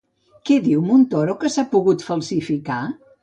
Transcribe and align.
Què 0.49 0.55
diu 0.67 0.79
Montoro 0.85 1.35
que 1.45 1.51
s'ha 1.57 1.67
pogut 1.75 2.07
falsificar? 2.09 2.83